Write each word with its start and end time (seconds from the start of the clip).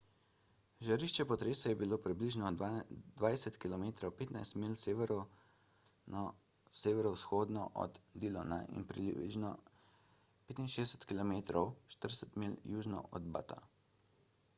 žarišče 0.87 1.23
potresa 1.31 1.69
je 1.73 1.75
bilo 1.81 1.97
približno 2.05 2.47
20 2.61 3.59
km 3.65 3.91
15 4.23 4.53
milj 4.63 4.77
severno-severovzhodno 4.85 7.67
od 7.85 8.01
dillona 8.25 8.59
in 8.79 8.89
približno 8.95 9.53
65 10.55 11.07
km 11.15 11.37
40 12.01 12.43
milj 12.45 12.57
južno 12.77 13.05
od 13.21 13.33
butta 13.37 13.61